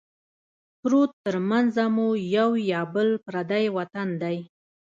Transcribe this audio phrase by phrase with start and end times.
[0.79, 4.37] پروت ترمنځه مو یو یا بل پردی وطن دی